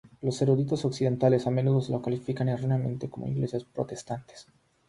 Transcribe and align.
Los 0.23 0.41
eruditos 0.41 0.83
occidentales 0.83 1.45
a 1.45 1.51
menudo 1.51 1.75
los 1.87 2.01
califican 2.03 2.49
erróneamente 2.49 3.07
como 3.07 3.27
iglesias 3.27 3.65
protestantes. 3.65 4.47